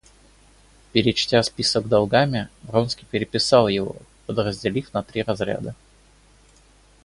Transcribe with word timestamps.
Перечтя 0.93 1.43
список 1.43 1.87
долгам, 1.87 2.33
Вронский 2.63 3.05
переписал 3.05 3.67
его, 3.67 3.95
подразделив 4.25 4.91
на 4.95 5.03
три 5.03 5.21
разряда. 5.21 5.75